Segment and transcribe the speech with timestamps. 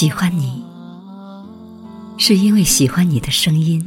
[0.00, 0.62] 喜欢你，
[2.18, 3.84] 是因为喜欢你的声音，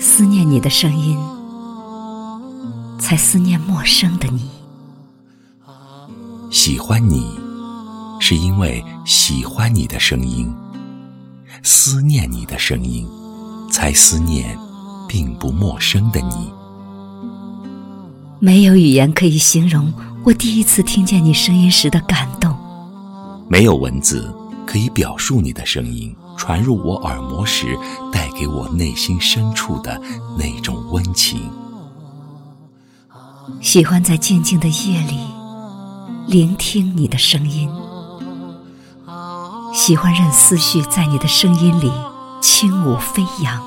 [0.00, 1.16] 思念你的声音，
[2.98, 4.50] 才思念陌生的你。
[6.50, 7.38] 喜欢你，
[8.18, 10.52] 是因为喜欢你的声音，
[11.62, 13.06] 思念你的声音，
[13.70, 14.58] 才思念
[15.06, 16.52] 并不陌生的你。
[18.40, 19.94] 没有语言可以形容
[20.24, 22.43] 我第一次听见你声音时的感动。
[23.54, 24.34] 没有文字
[24.66, 27.78] 可以表述你的声音传入我耳膜时
[28.12, 29.96] 带给我内心深处的
[30.36, 31.48] 那种温情。
[33.60, 35.20] 喜欢在静静的夜里
[36.26, 37.70] 聆听你的声音，
[39.72, 41.92] 喜欢任思绪在你的声音里
[42.42, 43.62] 轻舞飞扬，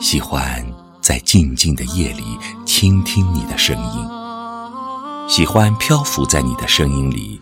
[0.00, 0.66] 喜欢
[1.00, 2.36] 在静静的夜里
[2.66, 7.40] 倾听你的声音，喜欢漂浮在你的声音里。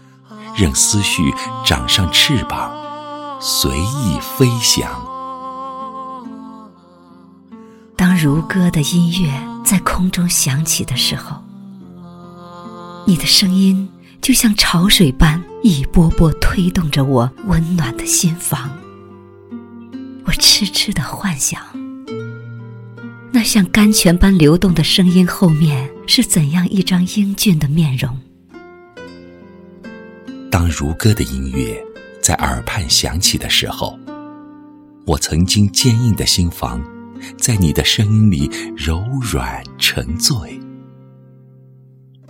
[0.61, 1.33] 任思绪
[1.65, 2.71] 长上翅膀，
[3.41, 4.87] 随意飞翔。
[7.97, 9.33] 当如歌的音乐
[9.65, 11.43] 在空中响起的时候，
[13.07, 13.89] 你的声音
[14.21, 18.69] 就像潮水般一波波推动着我温暖的心房。
[20.27, 21.63] 我痴痴的幻想，
[23.33, 28.20] 那像甘泉般流动的声音后面是怎样一张英俊的面容。
[30.51, 31.81] 当如歌的音乐
[32.21, 33.97] 在耳畔响起的时候，
[35.07, 36.83] 我曾经坚硬的心房，
[37.39, 40.61] 在你的声音里柔软沉醉。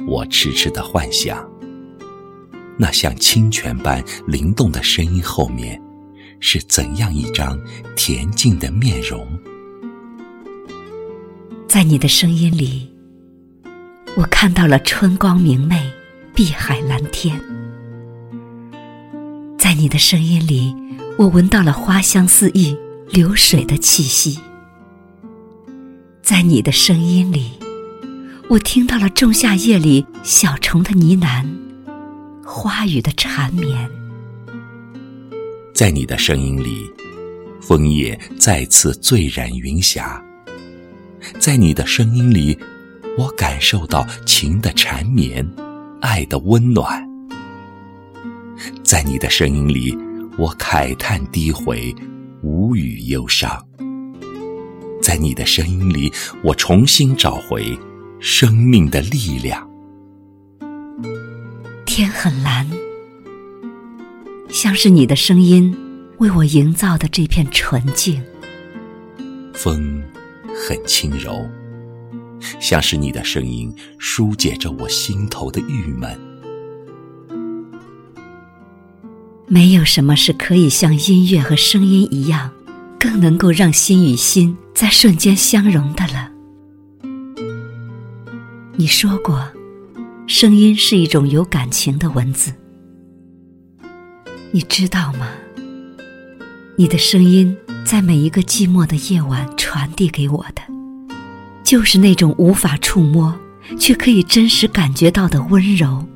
[0.06, 1.48] 我痴痴的幻想，
[2.78, 5.80] 那像清泉般灵动的声音后面，
[6.40, 7.58] 是怎样一张
[7.96, 9.26] 恬静的面容？
[11.66, 12.92] 在你的声音里，
[14.14, 15.90] 我看到了春光明媚，
[16.34, 17.40] 碧海蓝天。
[19.60, 20.74] 在你的声音里，
[21.18, 22.74] 我闻到了花香四溢、
[23.10, 24.40] 流水的气息；
[26.22, 27.50] 在你的声音里，
[28.48, 31.46] 我听到了仲夏夜里小虫的呢喃、
[32.42, 33.86] 花语的缠绵；
[35.74, 36.90] 在你的声音里，
[37.60, 40.02] 枫叶再次醉染云霞；
[41.38, 42.58] 在你的声音里，
[43.18, 45.46] 我感受到情的缠绵、
[46.00, 47.09] 爱的温暖。
[48.90, 49.96] 在你的声音里，
[50.36, 51.94] 我慨叹低回，
[52.42, 53.64] 无语忧伤。
[55.00, 56.12] 在你的声音里，
[56.42, 57.78] 我重新找回
[58.18, 59.70] 生命的力量。
[61.86, 62.68] 天很蓝，
[64.48, 65.72] 像是你的声音
[66.18, 68.20] 为我营造的这片纯净。
[69.54, 70.02] 风
[70.52, 71.48] 很轻柔，
[72.58, 76.29] 像是你的声音疏解着我心头的郁闷。
[79.52, 82.52] 没有什么是可以像音乐和声音一样，
[83.00, 86.30] 更能够让心与心在瞬间相融的了。
[88.76, 89.50] 你说过，
[90.28, 92.52] 声音是一种有感情的文字。
[94.52, 95.26] 你知道吗？
[96.76, 100.62] 你的声音在每一个寂寞的夜晚传递给我的，
[101.64, 103.36] 就是那种无法触摸
[103.76, 106.06] 却可以真实感觉到的温柔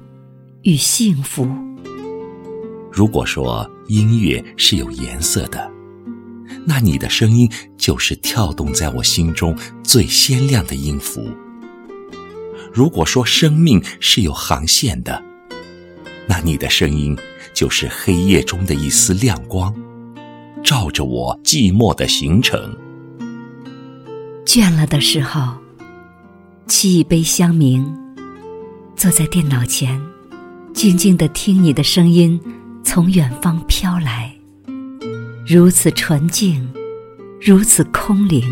[0.62, 1.52] 与幸福。
[2.94, 5.68] 如果说音乐是有颜色的，
[6.64, 11.28] 那你的声音就是跳动在我心中最鲜亮的音符。
[12.72, 15.20] 如果说生命是有航线的，
[16.28, 17.18] 那你的声音
[17.52, 19.74] 就是黑夜中的一丝亮光，
[20.62, 22.60] 照着我寂寞的行程。
[24.46, 25.40] 倦了的时候，
[26.68, 27.84] 沏一杯香茗，
[28.94, 30.00] 坐在电脑前，
[30.72, 32.40] 静静的听你的声音。
[32.84, 34.32] 从远方飘来，
[35.46, 36.68] 如此纯净，
[37.40, 38.44] 如此空灵，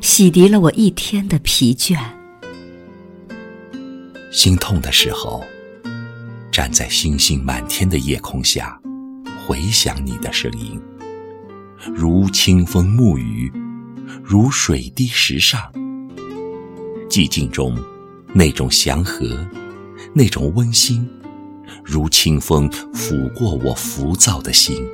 [0.00, 1.96] 洗涤了我一天的疲倦。
[4.32, 5.44] 心痛的时候，
[6.50, 8.80] 站在星星满天的夜空下，
[9.46, 10.80] 回想你的声音，
[11.94, 13.52] 如清风沐雨，
[14.24, 15.60] 如水滴石上。
[17.08, 17.78] 寂静中，
[18.32, 19.46] 那种祥和，
[20.12, 21.08] 那种温馨。
[21.84, 24.86] 如清风抚过我浮躁的心，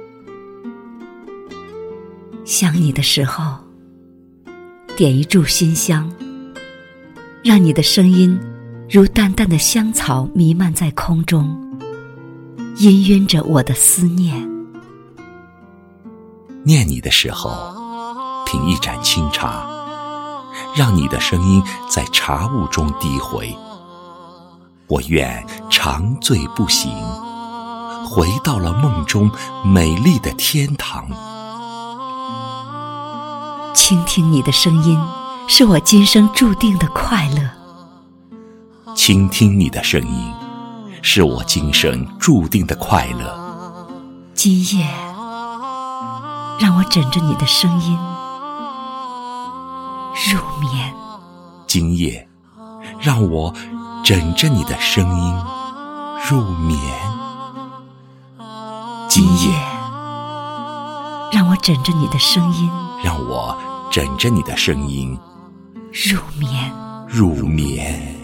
[2.45, 3.57] 想你的时候，
[4.97, 6.11] 点一炷馨香，
[7.43, 8.39] 让你的声音
[8.91, 11.49] 如淡淡的香草弥漫在空中，
[12.77, 14.49] 氤氲着我的思念。
[16.65, 17.51] 念你的时候，
[18.47, 19.67] 品一盏清茶，
[20.77, 23.53] 让你的声音在茶雾中低回。
[24.93, 26.93] 我愿长醉不醒，
[28.05, 29.31] 回到了梦中
[29.65, 31.09] 美丽的天堂。
[33.73, 35.01] 倾听你的声音，
[35.49, 38.95] 是我今生注定的快乐。
[38.95, 40.31] 倾听你的声音，
[41.01, 43.35] 是我今生注定的快乐。
[44.35, 44.87] 今夜，
[46.61, 47.99] 让我枕着你的声音
[50.31, 50.93] 入眠。
[51.67, 52.29] 今夜，
[53.01, 53.55] 让我
[54.05, 55.35] 枕着你的声音
[56.29, 56.77] 入眠。
[59.09, 59.55] 今夜，
[61.31, 62.69] 让我枕着你的声音
[63.05, 63.57] 让我
[63.93, 65.17] 枕着你的声音
[65.93, 66.73] 入眠。
[67.07, 68.22] 入眠。